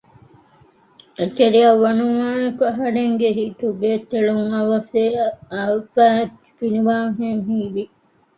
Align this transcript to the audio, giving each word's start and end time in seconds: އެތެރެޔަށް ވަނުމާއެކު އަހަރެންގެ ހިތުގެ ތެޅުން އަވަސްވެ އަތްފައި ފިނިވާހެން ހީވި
އެތެރެޔަށް 1.17 1.81
ވަނުމާއެކު 1.83 2.63
އަހަރެންގެ 2.69 3.29
ހިތުގެ 3.37 3.91
ތެޅުން 4.09 4.45
އަވަސްވެ 4.53 5.05
އަތްފައި 5.53 6.25
ފިނިވާހެން 6.57 7.41
ހީވި 7.49 7.83